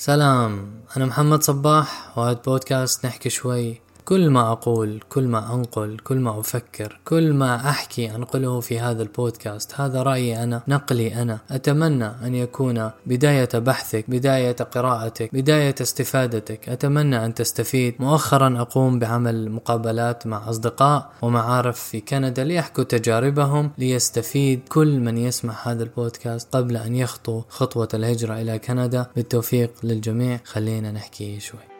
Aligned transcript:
سلام 0.00 0.70
أنا 0.96 1.06
محمد 1.06 1.42
صباح 1.42 2.18
وهذا 2.18 2.40
بودكاست 2.46 3.06
نحكي 3.06 3.30
شوي 3.30 3.80
كل 4.08 4.30
ما 4.30 4.52
أقول 4.52 5.00
كل 5.08 5.26
ما 5.28 5.54
أنقل 5.54 5.98
كل 5.98 6.18
ما 6.18 6.40
أفكر 6.40 7.00
كل 7.04 7.32
ما 7.32 7.56
أحكي 7.56 8.14
أنقله 8.14 8.60
في 8.60 8.80
هذا 8.80 9.02
البودكاست. 9.02 9.80
هذا 9.80 10.02
رأيي 10.02 10.42
أنا 10.42 10.62
نقلي 10.68 11.22
أنا. 11.22 11.38
أتمنى 11.50 12.04
أن 12.04 12.34
يكون 12.34 12.90
بداية 13.06 13.48
بحثك 13.54 14.10
بداية 14.10 14.52
قراءتك 14.52 15.34
بداية 15.34 15.74
استفادتك. 15.80 16.68
أتمنى 16.68 17.24
أن 17.24 17.34
تستفيد. 17.34 17.94
مؤخرا 17.98 18.60
أقوم 18.60 18.98
بعمل 18.98 19.50
مقابلات 19.50 20.26
مع 20.26 20.50
أصدقاء 20.50 21.10
ومعارف 21.22 21.80
في 21.80 22.00
كندا 22.00 22.44
ليحكوا 22.44 22.84
تجاربهم 22.84 23.70
ليستفيد 23.78 24.60
كل 24.68 25.00
من 25.00 25.18
يسمع 25.18 25.54
هذا 25.62 25.82
البودكاست 25.82 26.56
قبل 26.56 26.76
أن 26.76 26.96
يخطو 26.96 27.42
خطوة 27.48 27.88
الهجرة 27.94 28.40
إلى 28.40 28.58
كندا. 28.58 29.06
بالتوفيق 29.16 29.70
للجميع. 29.82 30.40
خلينا 30.44 30.92
نحكي 30.92 31.40
شوي. 31.40 31.77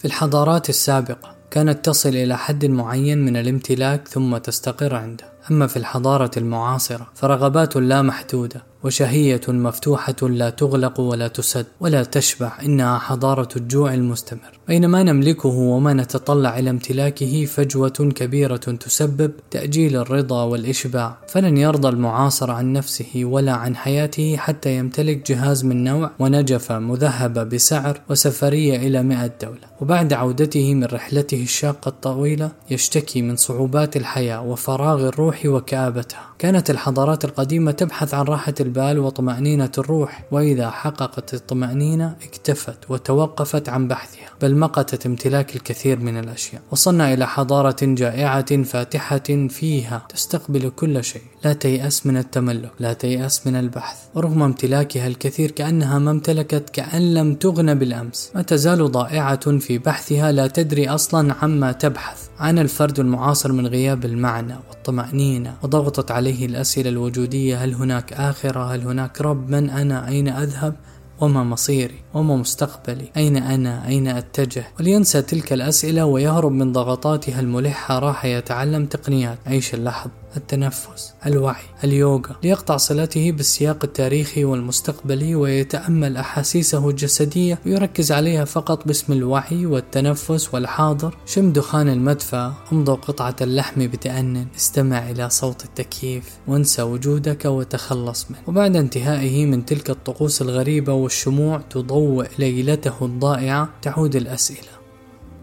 في 0.00 0.06
الحضارات 0.06 0.68
السابقة 0.68 1.36
كانت 1.50 1.84
تصل 1.84 2.08
إلى 2.08 2.38
حد 2.38 2.64
معين 2.64 3.18
من 3.18 3.36
الامتلاك 3.36 4.08
ثم 4.08 4.36
تستقر 4.36 4.94
عنده. 4.94 5.24
أما 5.50 5.66
في 5.66 5.76
الحضارة 5.76 6.30
المعاصرة 6.36 7.10
فرغبات 7.14 7.76
لا 7.76 8.02
محدودة 8.02 8.69
وشهية 8.84 9.40
مفتوحة 9.48 10.16
لا 10.22 10.50
تغلق 10.50 11.00
ولا 11.00 11.28
تسد 11.28 11.66
ولا 11.80 12.04
تشبع 12.04 12.52
إنها 12.62 12.98
حضارة 12.98 13.48
الجوع 13.56 13.94
المستمر. 13.94 14.58
بين 14.68 14.86
ما 14.86 15.02
نملكه 15.02 15.48
وما 15.48 15.92
نتطلع 15.92 16.58
إلى 16.58 16.70
امتلاكه 16.70 17.44
فجوة 17.44 18.12
كبيرة 18.16 18.56
تسبب 18.56 19.32
تأجيل 19.50 19.96
الرضا 19.96 20.42
والإشباع. 20.42 21.18
فلن 21.28 21.56
يرضى 21.56 21.88
المعاصر 21.88 22.50
عن 22.50 22.72
نفسه 22.72 23.24
ولا 23.24 23.52
عن 23.52 23.76
حياته 23.76 24.36
حتى 24.36 24.76
يمتلك 24.76 25.30
جهاز 25.30 25.64
من 25.64 25.84
نوع 25.84 26.10
ونجفة 26.18 26.78
مذهبة 26.78 27.42
بسعر 27.42 28.00
وسفرية 28.10 28.76
إلى 28.76 29.02
مئة 29.02 29.30
دولة. 29.42 29.70
وبعد 29.80 30.12
عودته 30.12 30.74
من 30.74 30.84
رحلته 30.84 31.42
الشاقة 31.42 31.88
الطويلة 31.88 32.50
يشتكي 32.70 33.22
من 33.22 33.36
صعوبات 33.36 33.96
الحياة 33.96 34.42
وفراغ 34.42 35.08
الروح 35.08 35.46
وكآبتها. 35.46 36.29
كانت 36.40 36.70
الحضارات 36.70 37.24
القديمة 37.24 37.70
تبحث 37.70 38.14
عن 38.14 38.24
راحة 38.24 38.54
البال 38.60 38.98
وطمأنينة 38.98 39.70
الروح 39.78 40.24
وإذا 40.30 40.70
حققت 40.70 41.34
الطمأنينة 41.34 42.16
اكتفت 42.22 42.90
وتوقفت 42.90 43.68
عن 43.68 43.88
بحثها 43.88 44.28
بل 44.42 44.56
مقتت 44.56 45.06
امتلاك 45.06 45.56
الكثير 45.56 45.98
من 45.98 46.18
الأشياء. 46.18 46.62
وصلنا 46.70 47.14
إلى 47.14 47.26
حضارة 47.26 47.76
جائعة 47.82 48.62
فاتحة 48.62 49.48
فيها 49.48 50.02
تستقبل 50.08 50.68
كل 50.76 51.04
شيء. 51.04 51.22
لا 51.44 51.52
تيأس 51.52 52.06
من 52.06 52.16
التملك 52.16 52.70
لا 52.78 52.92
تيأس 52.92 53.46
من 53.46 53.56
البحث. 53.56 53.98
ورغم 54.14 54.42
امتلاكها 54.42 55.06
الكثير 55.06 55.50
كأنها 55.50 55.98
ما 55.98 56.10
امتلكت 56.10 56.70
كأن 56.70 57.14
لم 57.14 57.34
تغن 57.34 57.74
بالأمس. 57.74 58.30
ما 58.34 58.42
تزال 58.42 58.92
ضائعة 58.92 59.58
في 59.58 59.78
بحثها 59.78 60.32
لا 60.32 60.46
تدري 60.46 60.88
أصلا 60.88 61.34
عما 61.42 61.72
تبحث. 61.72 62.30
عن 62.40 62.58
الفرد 62.58 63.00
المعاصر 63.00 63.52
من 63.52 63.66
غياب 63.66 64.04
المعنى 64.04 64.54
والطمأنينة 64.70 65.56
وضغطت 65.62 66.10
عليه 66.10 66.29
الأسئلة 66.34 66.88
الوجودية 66.88 67.64
هل 67.64 67.74
هناك 67.74 68.12
آخرة؟ 68.12 68.74
هل 68.74 68.80
هناك 68.80 69.20
رب؟ 69.20 69.50
من 69.50 69.70
أنا؟ 69.70 70.08
أين 70.08 70.28
أذهب؟ 70.28 70.76
وما 71.20 71.44
مصيري؟ 71.44 71.98
وما 72.14 72.36
مستقبلي 72.36 73.10
أين 73.16 73.36
أنا؟ 73.36 73.86
أين 73.86 74.08
أتجه؟ 74.08 74.64
ولينسى 74.80 75.22
تلك 75.22 75.52
الأسئلة 75.52 76.04
ويهرب 76.04 76.52
من 76.52 76.72
ضغطاتها 76.72 77.40
الملحة 77.40 77.98
راح 77.98 78.24
يتعلم 78.24 78.86
تقنيات 78.86 79.38
عيش 79.46 79.74
اللحظة 79.74 80.10
التنفس 80.36 81.12
الوعي 81.26 81.62
اليوغا. 81.84 82.36
ليقطع 82.42 82.76
صلته 82.76 83.32
بالسياق 83.32 83.84
التاريخي 83.84 84.44
والمستقبلي 84.44 85.34
ويتأمل 85.34 86.16
أحاسيسه 86.16 86.88
الجسدية 86.88 87.58
ويركز 87.66 88.12
عليها 88.12 88.44
فقط 88.44 88.86
باسم 88.86 89.12
الوعي 89.12 89.66
والتنفس 89.66 90.54
والحاضر. 90.54 91.16
شم 91.26 91.52
دخان 91.52 91.88
المدفأ 91.88 92.54
امضغ 92.72 92.94
قطعة 92.94 93.36
اللحم 93.40 93.86
بتأن 93.86 94.46
استمع 94.56 95.10
إلى 95.10 95.30
صوت 95.30 95.64
التكييف 95.64 96.24
وانسى 96.48 96.82
وجودك 96.82 97.44
وتخلص 97.44 98.26
منه. 98.30 98.40
وبعد 98.46 98.76
انتهائه 98.76 99.46
من 99.46 99.64
تلك 99.64 99.90
الطقوس 99.90 100.42
الغريبة 100.42 100.92
والشموع 100.92 101.60
تضوء 101.70 101.99
ليلته 102.38 102.94
الضائعة 103.02 103.68
تعود 103.82 104.16
الأسئلة. 104.16 104.68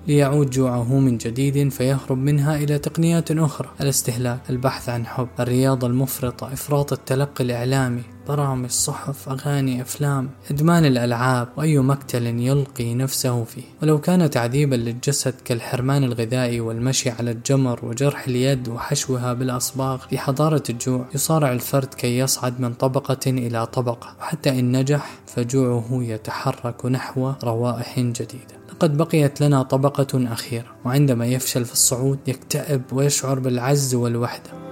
ليعود 0.08 0.50
جوعه 0.50 1.00
من 1.00 1.18
جديد 1.18 1.70
فيهرب 1.70 2.18
منها 2.18 2.56
إلى 2.56 2.80
تقنيات 2.80 3.32
أخرى. 3.32 3.70
الاستهلاك 3.82 4.40
البحث 4.50 4.90
عن 4.90 5.06
حب 5.06 5.28
الرياضة 5.40 5.88
المفرطة 5.88 6.54
إفراط 6.54 6.94
التلقي 6.94 7.44
الإعلامي. 7.44 8.17
برامج 8.28 8.70
صحف 8.70 9.30
أغاني 9.30 9.82
أفلام 9.82 10.30
إدمان 10.52 10.86
الألعاب 10.86 11.48
وأي 11.58 11.78
مقتل 11.80 12.26
يلقي 12.26 12.94
نفسه 12.94 13.44
فيه. 13.44 13.64
ولو 13.82 14.02
كان 14.02 14.30
تعذيبا 14.30 14.76
للجسد 14.76 15.34
كالحرمان 15.46 16.04
الغذائي 16.04 16.60
والمشي 16.60 17.10
على 17.10 17.32
الجمر 17.32 17.86
وجرح 17.86 18.28
اليد 18.28 18.68
وحشوها 18.68 19.34
بالأصباغ 19.34 19.98
في 19.98 20.18
حضارة 20.18 20.64
الجوع 20.70 21.06
يصارع 21.16 21.52
الفرد 21.52 21.94
كي 21.94 22.18
يصعد 22.18 22.62
من 22.62 22.74
طبقة 22.74 23.28
إلى 23.28 23.66
طبقة. 23.66 24.16
وحتى 24.20 24.50
إن 24.50 24.78
نجح 24.78 25.20
فجوعه 25.28 25.88
يتحرك 25.92 26.86
نحو 26.86 27.34
روائح 27.44 28.00
جديدة. 28.00 28.58
لقد 28.72 28.98
بقيت 28.98 29.42
لنا 29.42 29.64
طبقة 29.64 30.34
أخيرة 30.34 30.76
وعندما 30.86 31.26
يفشل 31.26 31.66
في 31.66 31.74
الصعود 31.74 32.20
يكتئب 32.28 32.82
ويشعر 32.92 33.40
بالعجز 33.40 33.96
والوحدة. 33.96 34.67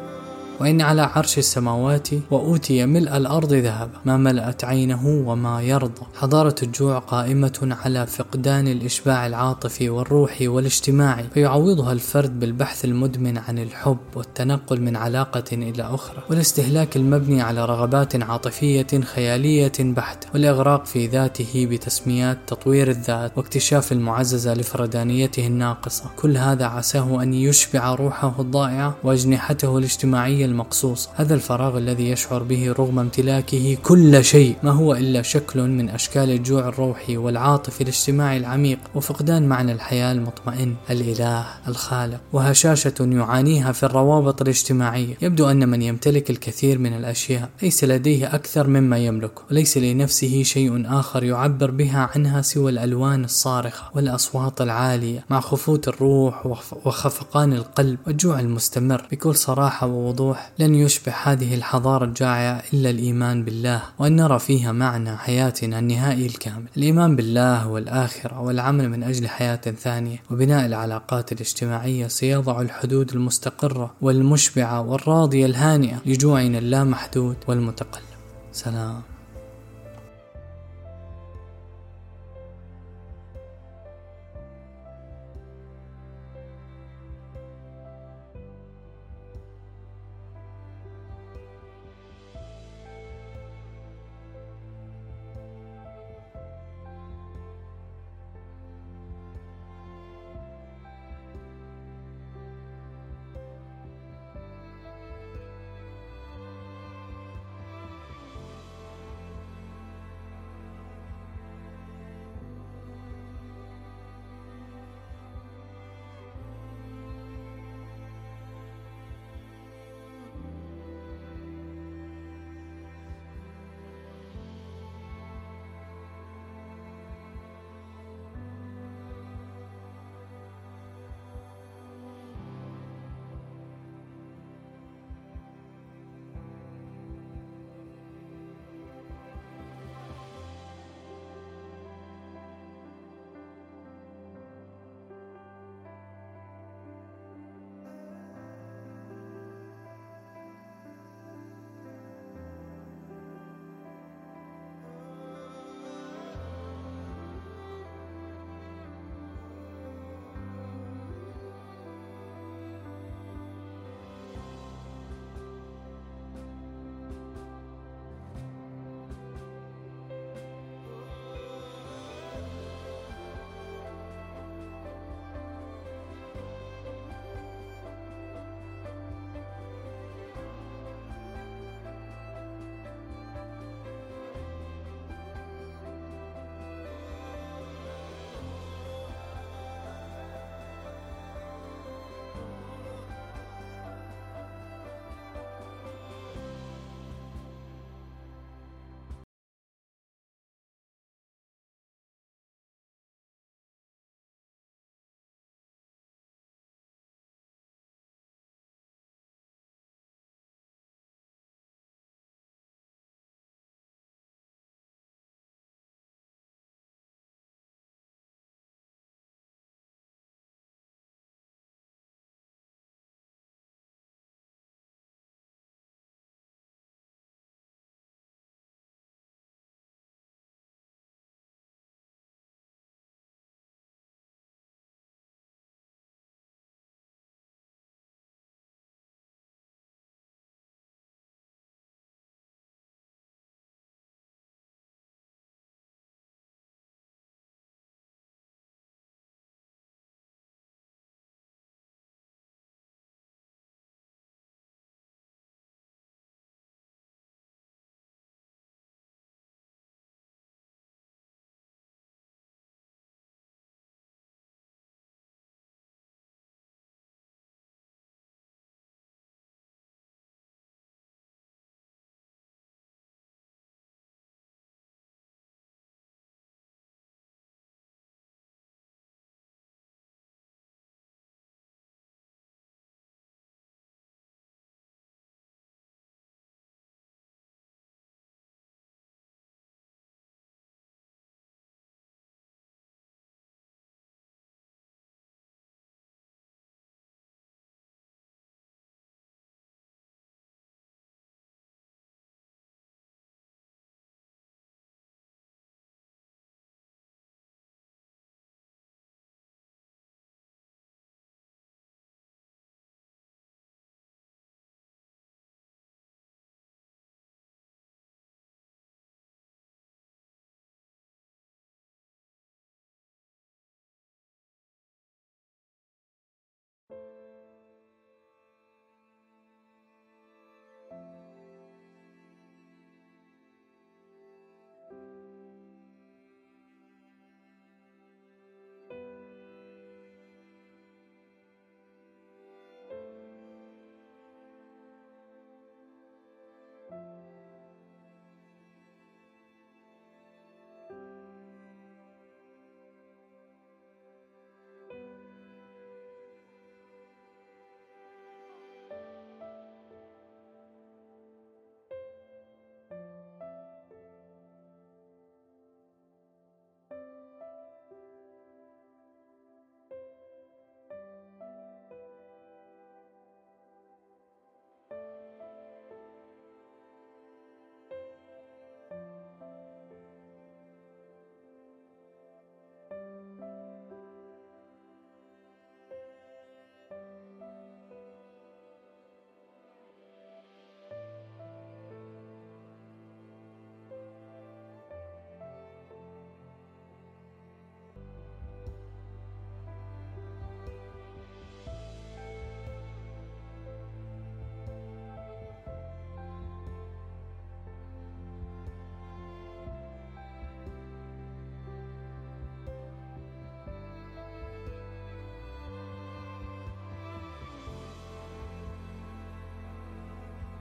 وإن 0.60 0.82
على 0.82 1.02
عرش 1.02 1.38
السماوات 1.38 2.10
وأوتي 2.32 2.86
ملء 2.86 3.18
الأرض 3.18 3.54
ذهبا. 3.54 4.00
ما 4.06 4.18
ملأت 4.18 4.64
عينه 4.64 5.08
وما 5.08 5.62
يرضى. 5.62 6.02
حضارة 6.16 6.56
الجوع 6.64 7.00
قائمة 7.00 7.78
على 7.84 8.08
فقدان 8.08 8.68
الإشباع 8.68 9.28
العاطفي 9.28 9.90
والروحي 9.90 10.48
والاجتماعي 10.48 11.26
فيعوضها 11.34 11.92
الفرد 11.92 12.40
بالبحث 12.40 12.86
المدمن 12.86 13.38
عن 13.38 13.60
الحب 13.60 13.98
والتنقل 14.16 14.82
من 14.82 14.96
علاقة 14.96 15.44
إلى 15.52 15.84
أخرى. 15.84 16.24
والاستهلاك 16.30 16.96
المبني 16.96 17.42
على 17.42 17.66
رغبات 17.66 18.24
عاطفية 18.24 19.02
خيالية 19.16 19.72
بحتة. 19.80 20.28
والإغراق 20.34 20.86
في 20.86 21.08
ذاته 21.08 21.68
بتسميات 21.72 22.38
تطوير 22.48 22.90
الذات. 22.90 23.38
واكتشاف 23.38 23.92
المعززة 23.92 24.54
لفردانيته 24.54 25.48
الناقصة. 25.48 26.04
كل 26.16 26.38
هذا 26.38 26.66
عساه 26.66 27.24
أن 27.24 27.34
يشبع 27.34 27.96
روحه 27.96 28.36
الضائعة 28.40 28.96
وأجنحته 29.04 29.78
الاجتماعية 29.78 30.44
المقصوص. 30.45 31.09
هذا 31.16 31.33
الفراغ 31.33 31.78
الذي 31.78 32.09
يشعر 32.09 32.44
به 32.44 32.72
رغم 32.72 33.00
امتلاكه 33.00 33.78
كل 33.83 34.23
شيء. 34.23 34.56
ما 34.63 34.72
هو 34.72 34.94
إلا 34.94 35.22
شكل 35.22 35.61
من 35.61 35.89
أشكال 35.89 36.29
الجوع 36.29 36.67
الروحي 36.67 37.17
والعاطفي 37.17 37.81
الاجتماعي 37.81 38.38
العميق 38.38 38.79
وفقدان 38.95 39.47
معنى 39.47 39.72
الحياة 39.72 40.11
المطمئن. 40.11 40.75
الإله 40.89 41.45
الخالق. 41.67 42.19
وهشاشة 42.33 42.94
يعانيها 43.00 43.72
في 43.72 43.83
الروابط 43.83 44.41
الاجتماعية. 44.41 45.16
يبدو 45.22 45.51
أن 45.51 45.69
من 45.69 45.81
يمتلك 45.81 46.29
الكثير 46.29 46.79
من 46.79 46.94
الأشياء 46.94 47.50
ليس 47.62 47.83
لديه 47.83 48.35
أكثر 48.35 48.67
مما 48.67 48.97
يملك 48.97 49.51
وليس 49.51 49.77
لنفسه 49.77 50.44
شيء 50.44 51.00
آخر 51.00 51.23
يعبر 51.23 51.72
بها 51.72 52.09
عنها 52.16 52.41
سوى 52.41 52.72
الألوان 52.72 53.23
الصارخة 53.23 53.89
والأصوات 53.95 54.62
العالية 54.62 55.25
مع 55.29 55.39
خفوت 55.39 55.88
الروح 55.88 56.45
وخفقان 56.85 57.53
القلب 57.53 58.00
والجوع 58.07 58.39
المستمر. 58.39 59.07
بكل 59.12 59.35
صراحة 59.35 59.88
ووضوح 59.88 60.34
الروح 60.35 60.51
لن 60.59 60.75
يشبع 60.75 61.13
هذه 61.23 61.56
الحضارة 61.56 62.06
الجائعة 62.06 62.63
إلا 62.73 62.90
الإيمان 62.90 63.44
بالله 63.44 63.81
وأن 64.00 64.16
نرى 64.16 64.40
فيها 64.40 64.72
معنى 64.72 65.18
حياتنا 65.18 65.79
النهائي 65.79 66.25
الكامل. 66.25 66.68
الإيمان 66.78 67.16
بالله 67.16 67.68
والآخرة 67.68 68.40
والعمل 68.40 68.90
من 68.90 69.03
أجل 69.03 69.28
حياة 69.28 69.56
ثانية 69.56 70.18
وبناء 70.31 70.66
العلاقات 70.66 71.31
الاجتماعية 71.31 72.07
سيضع 72.07 72.62
الحدود 72.62 73.12
المستقرة 73.12 73.94
والمشبعة 74.01 74.81
والراضية 74.81 75.45
الهانئة 75.45 75.97
لجوعنا 76.06 76.57
اللامحدود 76.57 77.38
والمتقلب. 77.47 78.03
سلام. 78.51 79.15